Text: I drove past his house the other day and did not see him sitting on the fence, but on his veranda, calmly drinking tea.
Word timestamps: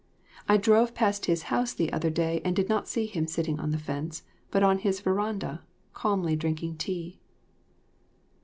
I 0.49 0.57
drove 0.57 0.95
past 0.95 1.27
his 1.27 1.43
house 1.53 1.73
the 1.75 1.93
other 1.93 2.09
day 2.09 2.41
and 2.43 2.55
did 2.55 2.67
not 2.67 2.87
see 2.87 3.05
him 3.05 3.27
sitting 3.27 3.59
on 3.59 3.69
the 3.69 3.77
fence, 3.77 4.23
but 4.49 4.63
on 4.63 4.79
his 4.79 4.99
veranda, 4.99 5.61
calmly 5.93 6.35
drinking 6.35 6.77
tea. 6.77 7.19